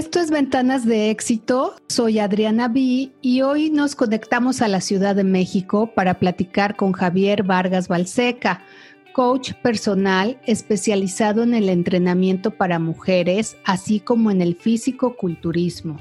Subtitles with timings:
[0.00, 1.76] Esto es Ventanas de Éxito.
[1.88, 6.92] Soy Adriana B y hoy nos conectamos a la Ciudad de México para platicar con
[6.92, 8.62] Javier Vargas Balseca,
[9.12, 15.98] coach personal especializado en el entrenamiento para mujeres, así como en el físico-culturismo.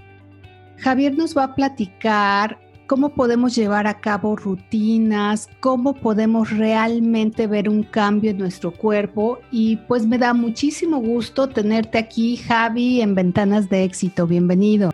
[0.77, 2.57] Javier nos va a platicar
[2.89, 9.39] cómo podemos llevar a cabo rutinas, cómo podemos realmente ver un cambio en nuestro cuerpo
[9.51, 14.25] y pues me da muchísimo gusto tenerte aquí, Javi, en Ventanas de Éxito.
[14.25, 14.89] Bienvenido.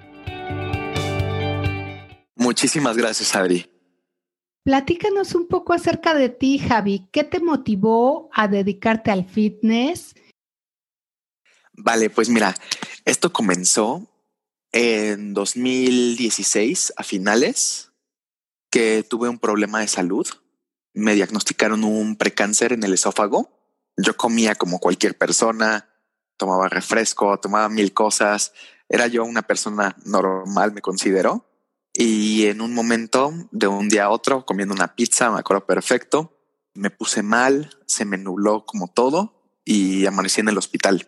[2.35, 3.65] Muchísimas gracias, Adri.
[4.65, 7.07] Platícanos un poco acerca de ti, Javi.
[7.13, 10.15] ¿Qué te motivó a dedicarte al fitness?
[11.71, 12.55] Vale, pues mira,
[13.05, 14.05] esto comenzó
[14.75, 17.91] en 2016 a finales
[18.69, 20.27] que tuve un problema de salud.
[20.93, 23.57] Me diagnosticaron un precáncer en el esófago.
[23.95, 25.87] Yo comía como cualquier persona,
[26.35, 28.51] tomaba refresco, tomaba mil cosas.
[28.89, 31.45] Era yo una persona normal, me considero.
[31.93, 36.37] Y en un momento, de un día a otro, comiendo una pizza, me acuerdo perfecto,
[36.73, 41.07] me puse mal, se me nubló como todo y amanecí en el hospital.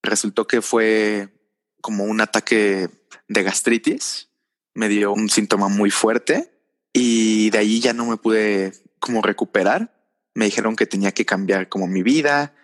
[0.00, 1.34] Resultó que fue
[1.80, 4.28] como un ataque de gastritis,
[4.74, 6.52] me dio un síntoma muy fuerte
[6.92, 9.94] y de ahí ya no me pude como recuperar.
[10.34, 12.54] Me dijeron que tenía que cambiar como mi vida,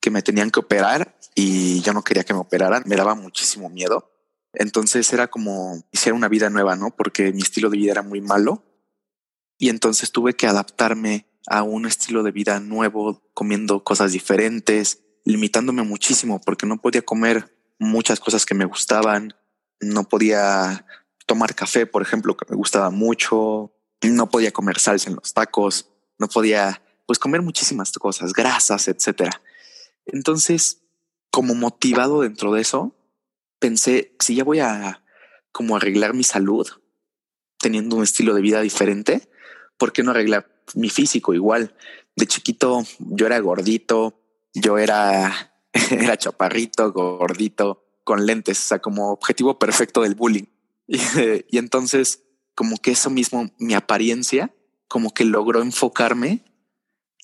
[0.00, 3.68] que me tenían que operar y yo no quería que me operaran, me daba muchísimo
[3.68, 4.12] miedo.
[4.52, 6.94] Entonces era como hiciera una vida nueva, ¿no?
[6.96, 8.64] Porque mi estilo de vida era muy malo
[9.58, 15.82] y entonces tuve que adaptarme a un estilo de vida nuevo, comiendo cosas diferentes, limitándome
[15.82, 19.34] muchísimo porque no podía comer muchas cosas que me gustaban.
[19.80, 20.86] No podía
[21.26, 23.72] tomar café, por ejemplo, que me gustaba mucho.
[24.02, 25.90] No podía comer salsa en los tacos.
[26.18, 29.42] No podía, pues, comer muchísimas cosas, grasas, etcétera.
[30.06, 30.82] Entonces,
[31.30, 32.96] como motivado dentro de eso,
[33.58, 35.02] pensé, si ya voy a
[35.52, 36.68] como arreglar mi salud,
[37.58, 39.28] teniendo un estilo de vida diferente,
[39.78, 41.74] ¿por qué no arreglar mi físico igual?
[42.14, 44.22] De chiquito yo era gordito,
[44.54, 45.52] yo era
[45.90, 50.46] era chaparrito, gordito, con lentes, o sea, como objetivo perfecto del bullying.
[51.50, 52.22] Y, entonces,
[52.54, 54.54] como que eso mismo, mi apariencia,
[54.86, 56.44] como que logró enfocarme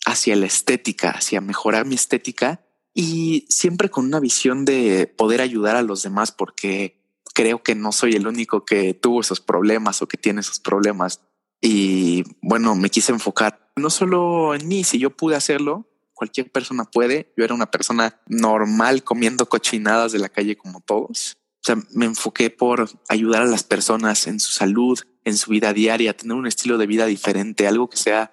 [0.05, 5.77] hacia la estética, hacia mejorar mi estética y siempre con una visión de poder ayudar
[5.77, 7.01] a los demás porque
[7.33, 11.21] creo que no soy el único que tuvo esos problemas o que tiene esos problemas.
[11.61, 15.87] Y bueno, me quise enfocar no solo en mí, si yo pude hacerlo,
[16.23, 17.33] cualquier persona puede.
[17.37, 21.37] Yo era una persona normal comiendo cochinadas de la calle como todos.
[21.57, 25.73] O sea, me enfoqué por ayudar a las personas en su salud, en su vida
[25.73, 28.31] diaria, tener un estilo de vida diferente, algo que sea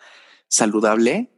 [0.49, 1.31] saludable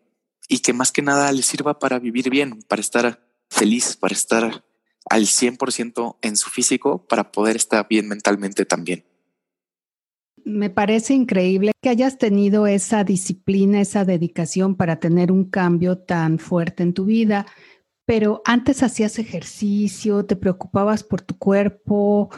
[0.50, 4.66] y que más que nada les sirva para vivir bien, para estar feliz, para estar
[5.10, 9.06] al 100% en su físico, para poder estar bien mentalmente también.
[10.44, 16.40] Me parece increíble que hayas tenido esa disciplina, esa dedicación para tener un cambio tan
[16.40, 17.46] fuerte en tu vida,
[18.06, 22.30] pero antes hacías ejercicio, te preocupabas por tu cuerpo,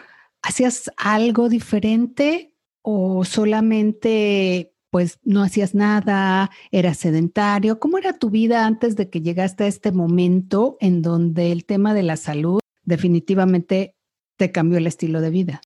[0.41, 7.80] hacías algo diferente o solamente pues no hacías nada, eras sedentario.
[7.80, 11.96] ¿Cómo era tu vida antes de que llegaste a este momento en donde el tema
[11.96, 13.96] de la salud definitivamente
[14.38, 15.62] te cambió el estilo de vida?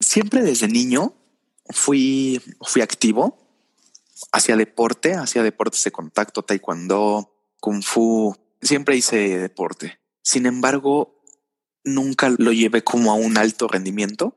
[0.00, 1.17] Siempre desde niño
[1.70, 3.38] fui, fui activo
[4.32, 8.34] hacia deporte, hacia deportes de contacto, taekwondo, kung fu.
[8.60, 10.00] Siempre hice deporte.
[10.22, 11.22] Sin embargo,
[11.84, 14.36] nunca lo llevé como a un alto rendimiento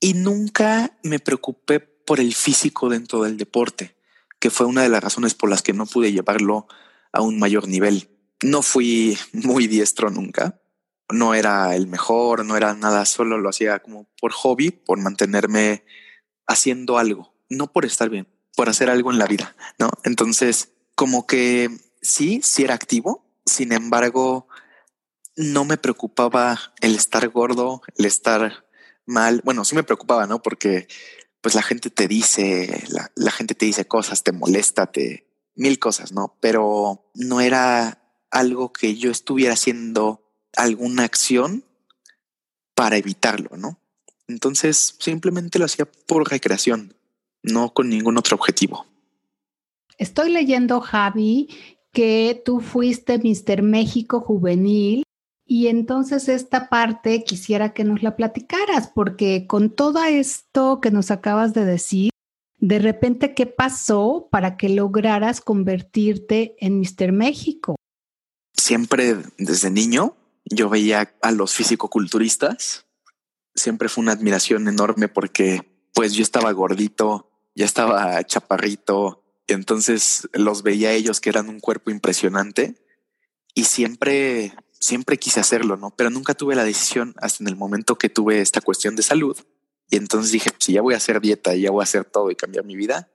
[0.00, 3.96] y nunca me preocupé por el físico dentro del deporte,
[4.38, 6.68] que fue una de las razones por las que no pude llevarlo
[7.12, 8.08] a un mayor nivel.
[8.42, 10.60] No fui muy diestro nunca,
[11.10, 15.84] no era el mejor, no era nada, solo lo hacía como por hobby, por mantenerme
[16.46, 19.90] haciendo algo, no por estar bien, por hacer algo en la vida, ¿no?
[20.04, 21.70] Entonces, como que
[22.02, 24.48] sí, sí era activo, sin embargo,
[25.36, 28.66] no me preocupaba el estar gordo, el estar
[29.04, 29.42] mal.
[29.44, 30.42] Bueno, sí me preocupaba, ¿no?
[30.42, 30.88] Porque
[31.40, 35.78] pues la gente te dice, la, la gente te dice cosas, te molesta, te mil
[35.78, 36.36] cosas, ¿no?
[36.40, 40.25] Pero no era algo que yo estuviera haciendo
[40.56, 41.64] alguna acción
[42.74, 43.78] para evitarlo, ¿no?
[44.28, 46.94] Entonces simplemente lo hacía por recreación,
[47.42, 48.86] no con ningún otro objetivo.
[49.98, 51.48] Estoy leyendo, Javi,
[51.92, 55.04] que tú fuiste Mister México juvenil
[55.46, 61.10] y entonces esta parte quisiera que nos la platicaras, porque con todo esto que nos
[61.10, 62.10] acabas de decir,
[62.58, 67.76] de repente, ¿qué pasó para que lograras convertirte en Mister México?
[68.54, 70.16] Siempre desde niño
[70.46, 72.86] yo veía a los fisicoculturistas.
[73.54, 80.62] Siempre fue una admiración enorme porque pues yo estaba gordito, ya estaba chaparrito, entonces los
[80.62, 82.74] veía a ellos que eran un cuerpo impresionante
[83.54, 85.94] y siempre, siempre quise hacerlo, ¿no?
[85.96, 89.38] Pero nunca tuve la decisión hasta en el momento que tuve esta cuestión de salud.
[89.88, 92.30] Y entonces dije, si ya voy a hacer dieta y ya voy a hacer todo
[92.30, 93.08] y cambiar mi vida,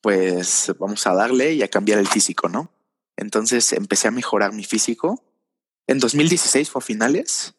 [0.00, 2.70] pues vamos a darle y a cambiar el físico, ¿no?
[3.16, 5.24] Entonces empecé a mejorar mi físico.
[5.86, 7.54] En 2016 fue a finales,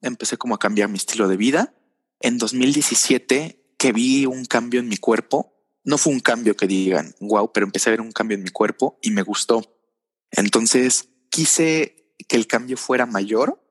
[0.00, 1.74] empecé como a cambiar mi estilo de vida.
[2.20, 5.52] En 2017 que vi un cambio en mi cuerpo,
[5.84, 8.50] no fue un cambio que digan, wow, pero empecé a ver un cambio en mi
[8.50, 9.62] cuerpo y me gustó.
[10.30, 13.62] Entonces quise que el cambio fuera mayor,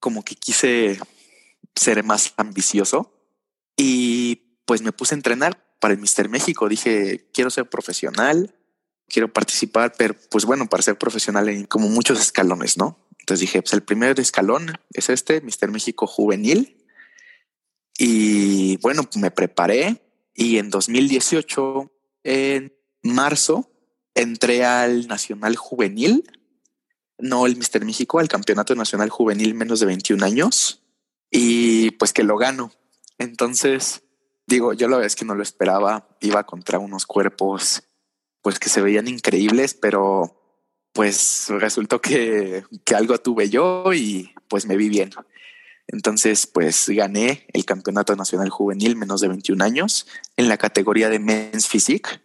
[0.00, 0.98] como que quise
[1.76, 3.14] ser más ambicioso
[3.76, 6.68] y pues me puse a entrenar para el Mister México.
[6.68, 8.54] Dije, quiero ser profesional,
[9.08, 12.98] quiero participar, pero pues bueno, para ser profesional en como muchos escalones, ¿no?
[13.22, 16.84] Entonces dije, pues el primer escalón es este, Mister México Juvenil.
[17.96, 20.02] Y bueno, me preparé
[20.34, 21.92] y en 2018,
[22.24, 23.70] en marzo,
[24.14, 26.28] entré al Nacional Juvenil,
[27.18, 30.82] no el Mister México, al Campeonato Nacional Juvenil menos de 21 años
[31.30, 32.72] y pues que lo gano.
[33.18, 34.02] Entonces,
[34.48, 37.84] digo, yo la verdad es que no lo esperaba, iba contra unos cuerpos
[38.40, 40.41] pues que se veían increíbles, pero
[40.92, 45.10] pues resultó que, que algo tuve yo y pues me vi bien.
[45.88, 50.06] Entonces, pues gané el Campeonato Nacional Juvenil menos de 21 años
[50.36, 52.20] en la categoría de Men's Physique.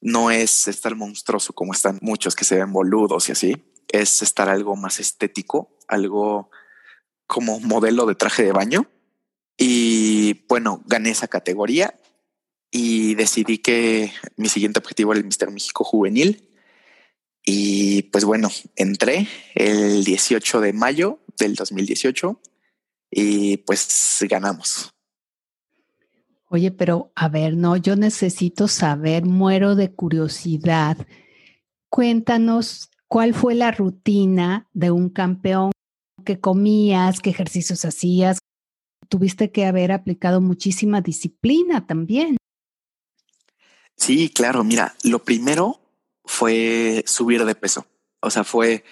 [0.00, 3.64] No es estar monstruoso como están muchos que se ven boludos y así.
[3.88, 6.50] Es estar algo más estético, algo
[7.26, 8.86] como modelo de traje de baño.
[9.58, 11.94] Y bueno, gané esa categoría
[12.70, 16.48] y decidí que mi siguiente objetivo era el Mister México Juvenil.
[17.44, 22.40] Y pues bueno, entré el 18 de mayo del 2018
[23.10, 24.90] y pues ganamos.
[26.48, 30.98] Oye, pero a ver, no, yo necesito saber, muero de curiosidad.
[31.88, 35.72] Cuéntanos cuál fue la rutina de un campeón,
[36.24, 38.38] qué comías, qué ejercicios hacías.
[39.08, 42.36] Tuviste que haber aplicado muchísima disciplina también.
[43.96, 45.81] Sí, claro, mira, lo primero
[46.24, 47.86] fue subir de peso.
[48.20, 48.84] O sea, fue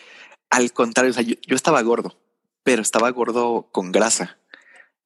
[0.50, 2.18] al contrario, o sea, yo estaba gordo,
[2.62, 4.40] pero estaba gordo con grasa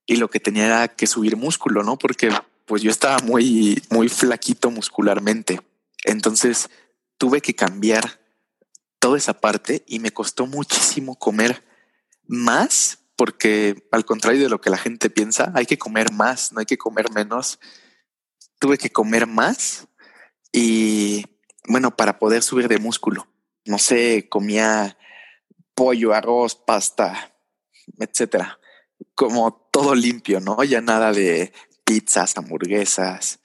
[0.06, 1.98] y lo que tenía era que subir músculo, ¿no?
[1.98, 2.30] Porque
[2.66, 5.60] pues yo estaba muy, muy flaquito muscularmente.
[6.04, 6.70] Entonces
[7.18, 8.20] tuve que cambiar
[8.98, 11.64] toda esa parte y me costó muchísimo comer
[12.26, 16.60] más porque al contrario de lo que la gente piensa, hay que comer más, no
[16.60, 17.60] hay que comer menos.
[18.58, 19.86] Tuve que comer más
[20.52, 21.24] y
[21.66, 23.26] bueno, para poder subir de músculo.
[23.64, 24.98] No sé, comía
[25.74, 27.34] pollo, arroz, pasta,
[27.98, 28.58] etcétera.
[29.14, 30.62] Como todo limpio, ¿no?
[30.64, 31.52] Ya nada de
[31.84, 33.40] pizzas, hamburguesas.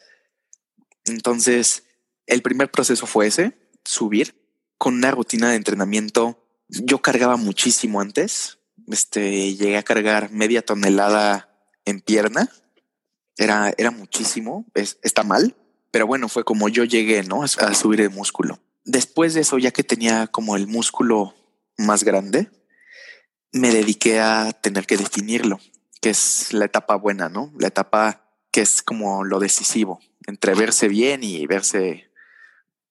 [1.06, 1.86] Entonces,
[2.28, 4.36] el primer proceso fue ese, subir
[4.78, 6.46] con una rutina de entrenamiento.
[6.68, 8.60] Yo cargaba muchísimo antes.
[8.88, 11.50] Este, llegué a cargar media tonelada
[11.86, 12.50] en pierna.
[13.38, 14.66] Era, era muchísimo.
[14.76, 15.56] está mal,
[15.92, 17.44] pero bueno, fue como yo llegué, ¿no?
[17.44, 18.60] a subir el músculo.
[18.86, 21.36] Después de eso, ya que tenía como el músculo
[21.78, 22.50] más grande,
[23.52, 25.60] me dediqué a tener que definirlo,
[26.02, 27.54] que es la etapa buena, ¿no?
[27.60, 32.12] La etapa que es como lo decisivo, entre verse bien y verse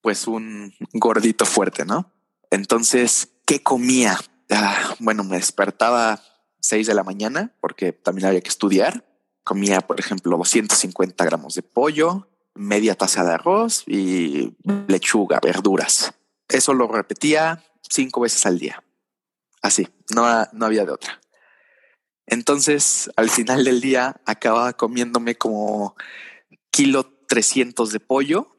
[0.01, 2.13] pues un gordito fuerte, ¿no?
[2.51, 4.19] Entonces, ¿qué comía?
[4.51, 6.23] Ah, bueno, me despertaba
[6.61, 9.05] 6 de la mañana porque también había que estudiar.
[9.45, 12.29] Comía, por ejemplo, 250 gramos de pollo,
[12.59, 14.55] media taza de arroz y
[14.89, 16.13] lechuga, verduras.
[16.49, 18.83] Eso lo repetía cinco veces al día.
[19.63, 21.21] Así, no, no había de otra.
[22.27, 25.97] Entonces, al final del día, acababa comiéndome como
[26.71, 28.57] kilo 300 de pollo.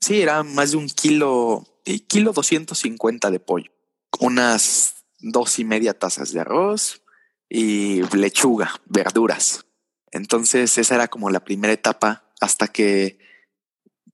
[0.00, 3.70] Sí, era más de un kilo, y kilo 250 de pollo.
[4.18, 7.02] Unas dos y media tazas de arroz
[7.48, 9.66] y lechuga, verduras.
[10.10, 13.18] Entonces, esa era como la primera etapa hasta que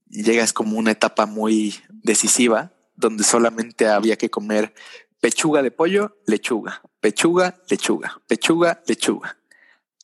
[0.08, 4.74] llegas como una etapa muy decisiva, donde solamente había que comer
[5.20, 9.38] pechuga de pollo, lechuga, pechuga, lechuga, pechuga, lechuga.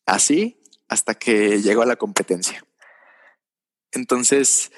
[0.07, 2.65] Así hasta que llegó a la competencia.
[3.93, 4.73] Entonces,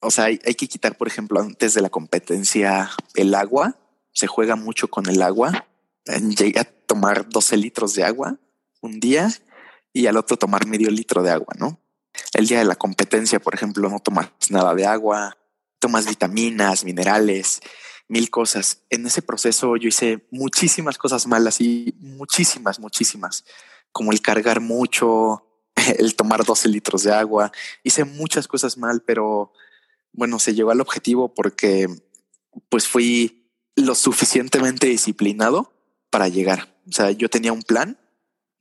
[0.00, 3.78] o sea, hay, que quitar, por ejemplo, antes de la competencia el agua.
[4.12, 5.66] Se juega mucho con el agua.
[6.06, 8.38] Llegué a tomar 12 litros de agua
[8.80, 9.30] un día
[9.92, 11.80] y al otro tomar medio litro de agua, ¿no?
[12.32, 15.36] El día de la competencia, por ejemplo, no tomas nada de agua,
[15.78, 17.60] tomas vitaminas, minerales
[18.08, 18.82] mil cosas.
[18.90, 23.44] En ese proceso yo hice muchísimas cosas malas y muchísimas, muchísimas,
[23.92, 25.46] como el cargar mucho,
[25.98, 27.52] el tomar 12 litros de agua.
[27.82, 29.52] Hice muchas cosas mal, pero
[30.12, 31.88] bueno, se llegó al objetivo porque
[32.68, 35.72] pues fui lo suficientemente disciplinado
[36.10, 36.76] para llegar.
[36.88, 37.98] O sea, yo tenía un plan,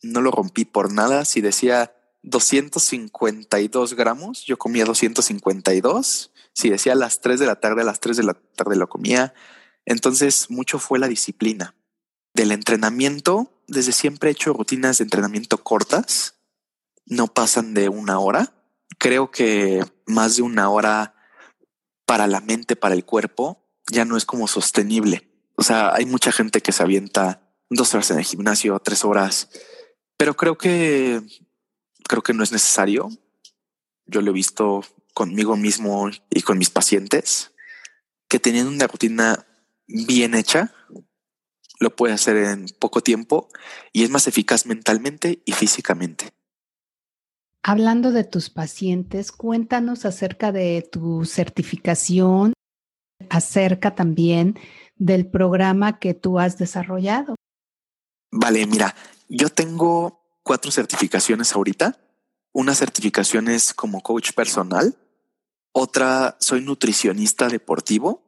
[0.02, 1.26] no lo rompí por nada.
[1.26, 1.93] Si decía
[2.24, 6.32] 252 gramos, yo comía 252.
[6.54, 9.34] Si decía las 3 de la tarde, a las 3 de la tarde lo comía.
[9.86, 11.76] Entonces, mucho fue la disciplina.
[12.34, 16.36] Del entrenamiento, desde siempre he hecho rutinas de entrenamiento cortas,
[17.06, 18.54] no pasan de una hora.
[18.98, 21.16] Creo que más de una hora
[22.06, 25.30] para la mente, para el cuerpo, ya no es como sostenible.
[25.56, 29.50] O sea, hay mucha gente que se avienta dos horas en el gimnasio, tres horas,
[30.18, 31.22] pero creo que
[32.14, 33.10] creo que no es necesario.
[34.06, 34.84] Yo lo he visto
[35.16, 37.52] conmigo mismo y con mis pacientes
[38.28, 39.48] que teniendo una rutina
[39.88, 40.72] bien hecha,
[41.80, 43.50] lo puede hacer en poco tiempo
[43.92, 46.30] y es más eficaz mentalmente y físicamente.
[47.64, 52.54] Hablando de tus pacientes, cuéntanos acerca de tu certificación,
[53.32, 54.60] acerca también
[54.98, 57.34] del programa que tú has desarrollado.
[58.32, 58.94] Vale, mira,
[59.30, 61.98] yo tengo cuatro certificaciones ahorita.
[62.54, 64.96] Una certificación es como coach personal,
[65.74, 68.22] otra soy nutricionista deportivo,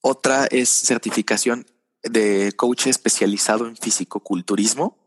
[0.00, 1.66] otra es certificación
[2.02, 4.98] de coach especializado en fisicoculturismo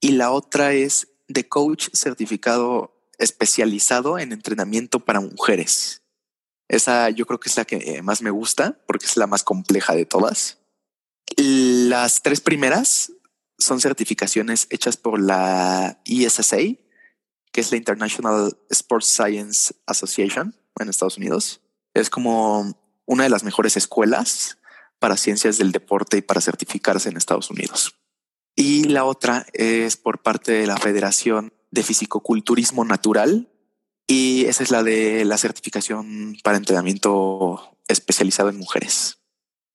[0.00, 6.02] y la otra es de coach certificado especializado en entrenamiento para mujeres.
[6.68, 9.94] Esa yo creo que es la que más me gusta porque es la más compleja
[9.94, 10.58] de todas.
[11.36, 13.12] Las tres primeras
[13.58, 16.56] son certificaciones hechas por la ESSA,
[17.56, 21.62] que es la International Sports Science Association en Estados Unidos.
[21.94, 24.58] Es como una de las mejores escuelas
[24.98, 27.94] para ciencias del deporte y para certificarse en Estados Unidos.
[28.54, 33.48] Y la otra es por parte de la Federación de Fisicoculturismo Natural
[34.06, 39.16] y esa es la de la certificación para entrenamiento especializado en mujeres.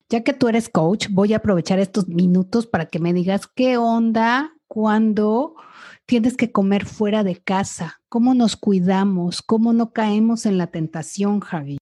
[0.08, 3.76] Ya que tú eres coach, voy a aprovechar estos minutos para que me digas qué
[3.76, 5.56] onda cuando
[6.06, 11.40] tienes que comer fuera de casa, cómo nos cuidamos, cómo no caemos en la tentación,
[11.40, 11.78] Javi.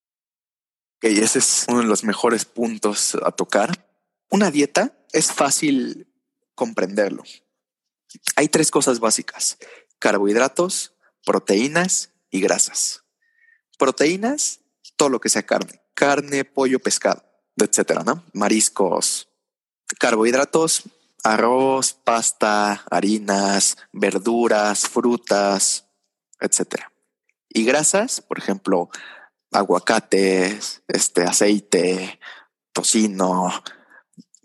[1.03, 3.89] Y ese es uno de los mejores puntos a tocar.
[4.31, 6.13] Una dieta es fácil
[6.55, 7.25] comprenderlo.
[8.37, 9.59] Hay tres cosas básicas,
[9.99, 13.05] carbohidratos, proteínas y grasas.
[13.79, 14.61] Proteínas,
[14.97, 17.31] todo lo que sea carne, carne, pollo, pescado
[17.65, 18.25] etcétera, ¿no?
[18.33, 19.29] Mariscos,
[19.99, 20.85] carbohidratos,
[21.23, 25.87] arroz, pasta, harinas, verduras, frutas,
[26.41, 26.93] etcétera.
[27.49, 28.91] Y grasas, por ejemplo,
[29.53, 32.21] aguacates, este aceite,
[32.73, 33.63] tocino,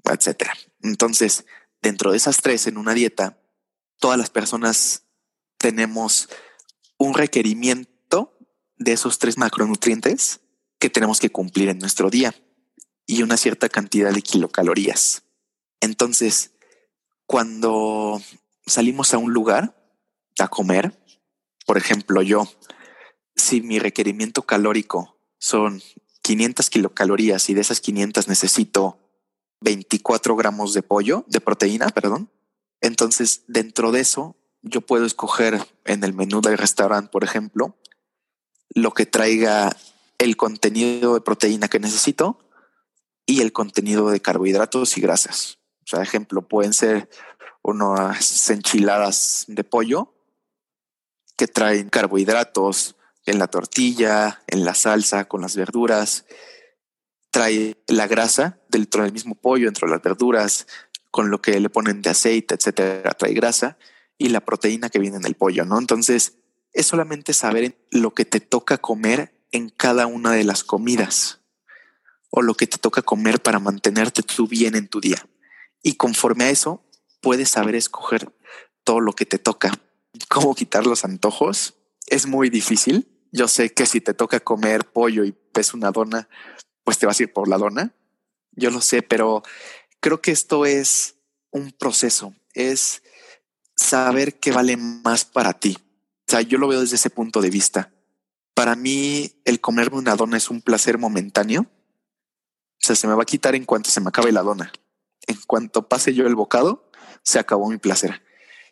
[0.04, 0.54] etcétera.
[0.82, 1.46] Entonces,
[1.82, 3.40] dentro de esas tres en una dieta,
[4.00, 5.04] todas las personas
[5.58, 6.30] tenemos
[6.98, 8.38] un requerimiento
[8.78, 10.42] de esos tres macronutrientes
[10.80, 12.36] que tenemos que cumplir en nuestro día
[13.06, 15.24] y una cierta cantidad de kilocalorías.
[15.80, 16.55] Entonces,
[17.26, 18.22] cuando
[18.66, 19.76] salimos a un lugar
[20.40, 20.94] a comer,
[21.66, 22.48] por ejemplo, yo,
[23.36, 25.82] si mi requerimiento calórico son
[26.22, 29.00] 500 kilocalorías y de esas 500 necesito
[29.62, 32.32] 24 gramos de pollo, de proteína, perdón,
[32.82, 37.78] entonces dentro de eso yo puedo escoger en el menú del restaurante, por ejemplo,
[38.70, 39.76] lo que traiga
[40.18, 42.40] el contenido de proteína que necesito
[43.26, 45.60] y el contenido de carbohidratos y grasas.
[45.86, 47.10] O sea, ejemplo, pueden ser
[47.62, 50.14] unas enchiladas de pollo
[51.38, 56.26] que traen carbohidratos en la tortilla, en la salsa, con las verduras.
[57.30, 60.68] Trae la grasa dentro del mismo pollo, dentro de las verduras,
[61.12, 63.12] con lo que le ponen de aceite, etcétera.
[63.12, 63.78] Trae grasa
[64.18, 65.78] y la proteína que viene en el pollo, ¿no?
[65.78, 66.38] Entonces,
[66.74, 71.42] es solamente saber lo que te toca comer en cada una de las comidas
[72.30, 75.26] o lo que te toca comer para mantenerte tú bien en tu día.
[75.82, 76.84] Y conforme a eso,
[77.22, 78.34] puedes saber escoger
[78.84, 79.72] todo lo que te toca.
[80.30, 81.76] ¿Cómo quitar los antojos?
[82.08, 83.08] Es muy difícil.
[83.32, 86.30] Yo sé que si te toca comer pollo y ves una dona,
[86.84, 87.94] pues te vas a ir por la dona.
[88.52, 89.44] Yo lo sé, pero
[90.00, 91.16] creo que esto es
[91.52, 92.34] un proceso.
[92.54, 93.04] Es
[93.76, 95.78] saber qué vale más para ti.
[96.28, 97.92] O sea, yo lo veo desde ese punto de vista.
[98.54, 101.70] Para mí, el comerme una dona es un placer momentáneo
[102.86, 104.72] o sea, se me va a quitar en cuanto se me acabe la dona.
[105.28, 106.90] En cuanto pase yo el bocado,
[107.24, 108.22] se acabó mi placer.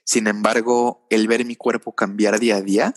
[0.04, 2.94] Sin embargo, el ver mi cuerpo cambiar día a día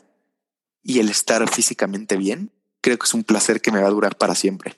[0.82, 4.16] y el estar físicamente bien, creo que es un placer que me va a durar
[4.16, 4.76] para siempre.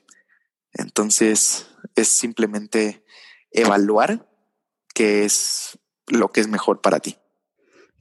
[0.73, 3.05] Entonces, es simplemente
[3.51, 4.29] evaluar
[4.95, 7.17] qué es lo que es mejor para ti.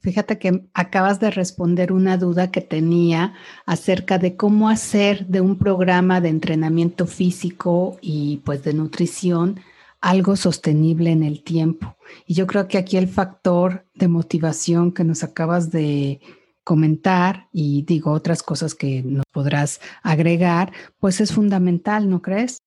[0.00, 3.34] Fíjate que acabas de responder una duda que tenía
[3.66, 9.60] acerca de cómo hacer de un programa de entrenamiento físico y pues de nutrición
[10.00, 11.96] algo sostenible en el tiempo.
[12.26, 16.20] Y yo creo que aquí el factor de motivación que nos acabas de
[16.64, 22.58] comentar y digo otras cosas que nos podrás agregar, pues es fundamental, ¿no crees?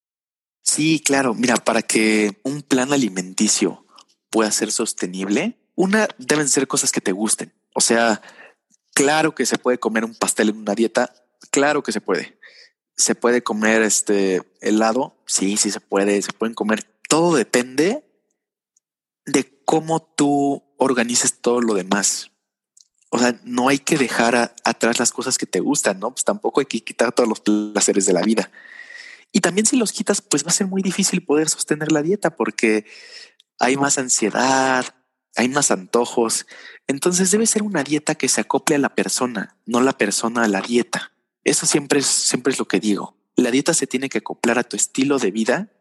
[0.63, 1.33] Sí, claro.
[1.33, 3.85] Mira, para que un plan alimenticio
[4.29, 7.53] pueda ser sostenible, una, deben ser cosas que te gusten.
[7.73, 8.21] O sea,
[8.93, 11.13] claro que se puede comer un pastel en una dieta,
[11.51, 12.39] claro que se puede.
[12.95, 16.85] Se puede comer este helado, sí, sí se puede, se pueden comer.
[17.11, 18.05] Todo depende
[19.25, 22.31] de cómo tú organices todo lo demás.
[23.09, 26.11] O sea, no hay que dejar atrás las cosas que te gustan, ¿no?
[26.11, 28.49] Pues tampoco hay que quitar todos los placeres de la vida.
[29.33, 32.37] Y también si los quitas, pues va a ser muy difícil poder sostener la dieta
[32.37, 32.85] porque
[33.59, 34.85] hay más ansiedad,
[35.35, 36.45] hay más antojos.
[36.87, 40.47] Entonces debe ser una dieta que se acople a la persona, no la persona a
[40.47, 41.11] la dieta.
[41.43, 43.17] Eso siempre es, siempre es lo que digo.
[43.35, 45.71] La dieta se tiene que acoplar a tu estilo de vida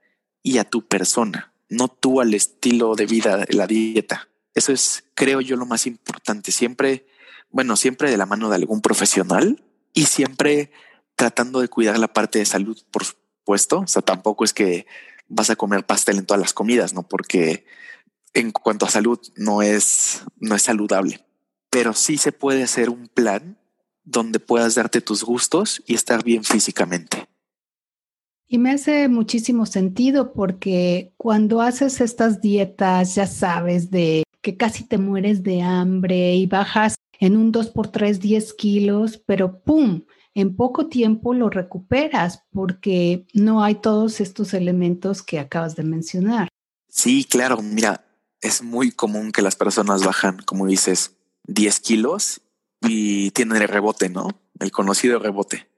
[0.42, 4.28] y a tu persona, no tú al estilo de vida la dieta.
[4.54, 6.52] Eso es, creo yo, lo más importante.
[6.52, 7.06] Siempre,
[7.50, 10.73] bueno, siempre de la mano de algún profesional y siempre
[11.14, 13.80] tratando de cuidar la parte de salud, por supuesto.
[13.80, 14.87] O sea, tampoco es que
[15.28, 17.06] vas a comer pastel en todas las comidas, ¿no?
[17.06, 17.64] Porque
[18.35, 21.25] en cuanto a salud no es, no es saludable,
[21.68, 23.59] pero sí se puede hacer un plan
[24.04, 27.28] donde puedas darte tus gustos y estar bien físicamente.
[28.52, 34.83] Y me hace muchísimo sentido porque cuando haces estas dietas, ya sabes, de que casi
[34.83, 40.02] te mueres de hambre y bajas en un 2 por 3 10 kilos, pero ¡pum!
[40.35, 46.49] En poco tiempo lo recuperas porque no hay todos estos elementos que acabas de mencionar.
[46.88, 47.62] Sí, claro.
[47.62, 48.04] Mira,
[48.40, 52.41] es muy común que las personas bajan, como dices, 10 kilos
[52.80, 54.41] y tienen el rebote, ¿no?
[54.58, 55.69] El conocido rebote.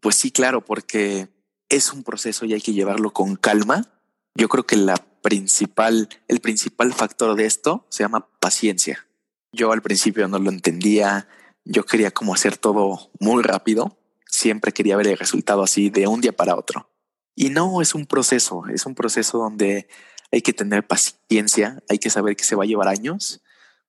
[0.00, 1.28] Pues sí, claro, porque
[1.70, 3.90] es un proceso y hay que llevarlo con calma.
[4.34, 9.06] Yo creo que la principal, el principal factor de esto se llama paciencia.
[9.52, 11.28] Yo al principio no lo entendía,
[11.64, 16.20] yo quería como hacer todo muy rápido, siempre quería ver el resultado así de un
[16.20, 16.90] día para otro.
[17.34, 19.88] Y no, es un proceso, es un proceso donde
[20.32, 23.42] hay que tener paciencia, hay que saber que se va a llevar años,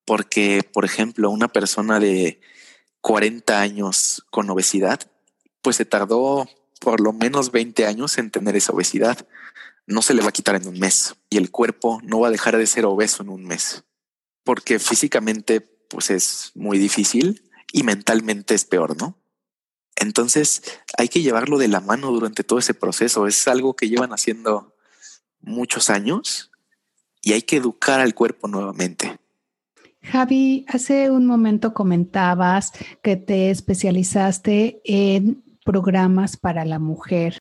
[0.06, 2.42] porque, por ejemplo, una persona de
[3.02, 5.00] 40 años con obesidad,
[5.62, 6.48] pues se tardó
[6.82, 9.26] por lo menos 20 años en tener esa obesidad.
[9.86, 12.32] No se le va a quitar en un mes y el cuerpo no va a
[12.32, 13.84] dejar de ser obeso en un mes,
[14.44, 19.18] porque físicamente pues es muy difícil y mentalmente es peor, ¿no?
[19.96, 20.64] Entonces
[20.98, 23.28] hay que llevarlo de la mano durante todo ese proceso.
[23.28, 24.76] Es algo que llevan haciendo
[25.40, 26.52] muchos años
[27.22, 29.20] y hay que educar al cuerpo nuevamente.
[30.02, 32.72] Javi, hace un momento comentabas
[33.04, 37.38] que te especializaste en programas para la mujer.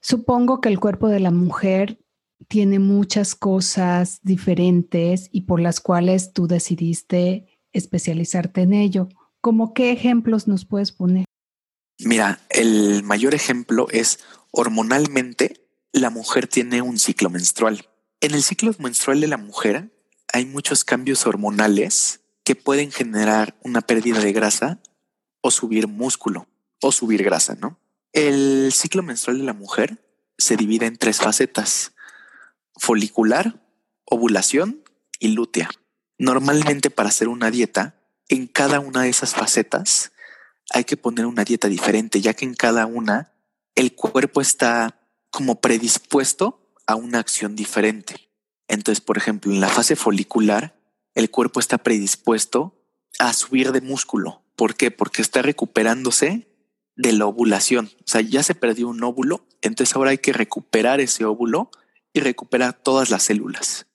[0.00, 1.98] Supongo que el cuerpo de la mujer
[2.46, 9.08] tiene muchas cosas diferentes y por las cuales tú decidiste especializarte en ello.
[9.40, 11.24] ¿Cómo qué ejemplos nos puedes poner?
[11.98, 14.20] Mira, el mayor ejemplo es
[14.52, 17.88] hormonalmente la mujer tiene un ciclo menstrual.
[18.20, 19.90] En el ciclo menstrual de la mujer
[20.32, 24.80] hay muchos cambios hormonales que pueden generar una pérdida de grasa
[25.40, 26.46] o subir músculo
[26.80, 27.78] o subir grasa, ¿no?
[28.12, 29.98] El ciclo menstrual de la mujer
[30.38, 31.92] se divide en tres facetas,
[32.76, 33.60] folicular,
[34.04, 34.82] ovulación
[35.18, 35.70] y lútea.
[36.18, 40.12] Normalmente para hacer una dieta, en cada una de esas facetas
[40.70, 43.32] hay que poner una dieta diferente, ya que en cada una
[43.74, 48.30] el cuerpo está como predispuesto a una acción diferente.
[48.66, 50.78] Entonces, por ejemplo, en la fase folicular,
[51.14, 52.84] el cuerpo está predispuesto
[53.18, 54.42] a subir de músculo.
[54.56, 54.90] ¿Por qué?
[54.90, 56.47] Porque está recuperándose
[56.98, 57.90] de la ovulación.
[58.00, 61.70] O sea, ya se perdió un óvulo, entonces ahora hay que recuperar ese óvulo
[62.12, 63.86] y recuperar todas las células.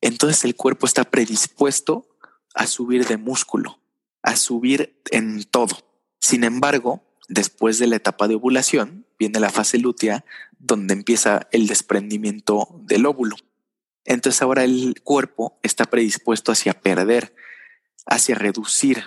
[0.00, 2.08] Entonces el cuerpo está predispuesto
[2.54, 3.80] a subir de músculo,
[4.22, 5.78] a subir en todo.
[6.20, 10.24] Sin embargo, después de la etapa de ovulación, viene la fase lútea,
[10.58, 13.36] donde empieza el desprendimiento del óvulo.
[14.04, 17.36] Entonces ahora el cuerpo está predispuesto hacia perder,
[18.06, 19.04] hacia reducir,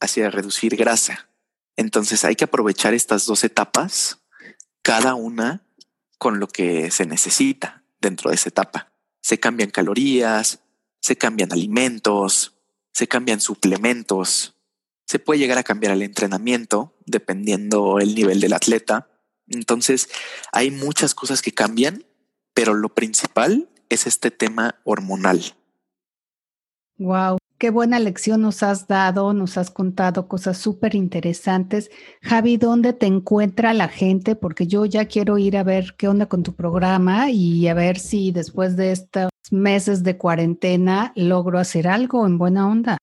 [0.00, 1.27] hacia reducir grasa.
[1.78, 4.18] Entonces hay que aprovechar estas dos etapas,
[4.82, 5.62] cada una
[6.18, 8.90] con lo que se necesita dentro de esa etapa.
[9.20, 10.58] Se cambian calorías,
[11.00, 12.56] se cambian alimentos,
[12.92, 14.56] se cambian suplementos,
[15.06, 19.08] se puede llegar a cambiar el entrenamiento dependiendo el nivel del atleta.
[19.46, 20.08] Entonces
[20.50, 22.04] hay muchas cosas que cambian,
[22.54, 25.54] pero lo principal es este tema hormonal.
[26.96, 31.90] Wow, qué buena lección nos has dado, nos has contado cosas súper interesantes.
[32.22, 34.36] Javi, ¿dónde te encuentra la gente?
[34.36, 37.98] Porque yo ya quiero ir a ver qué onda con tu programa y a ver
[37.98, 42.96] si después de estos meses de cuarentena logro hacer algo en buena onda.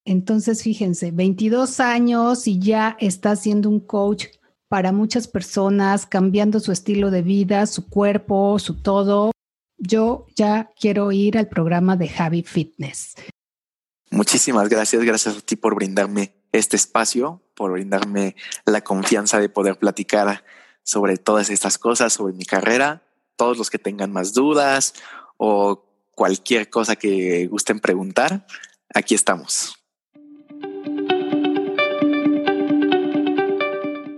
[0.06, 4.28] Entonces, fíjense, 22 años y ya está siendo un coach
[4.70, 9.32] para muchas personas, cambiando su estilo de vida, su cuerpo, su todo.
[9.78, 13.16] Yo ya quiero ir al programa de Javi Fitness.
[14.12, 19.78] Muchísimas gracias, gracias a ti por brindarme este espacio, por brindarme la confianza de poder
[19.78, 20.44] platicar
[20.84, 23.04] sobre todas estas cosas, sobre mi carrera.
[23.36, 24.96] Todos los que tengan más dudas
[25.38, 28.46] o cualquier cosa que gusten preguntar,
[28.94, 29.76] aquí estamos.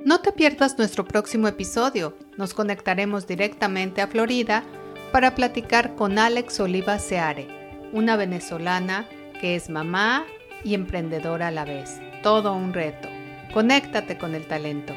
[0.06, 2.18] No te pierdas nuestro próximo episodio.
[2.38, 4.64] Nos conectaremos directamente a Florida
[5.12, 7.48] para platicar con Alex Oliva Seare,
[7.94, 9.08] una venezolana
[9.42, 10.26] que es mamá
[10.64, 12.00] y emprendedora a la vez.
[12.22, 13.10] Todo un reto.
[13.52, 14.94] Conéctate con el talento.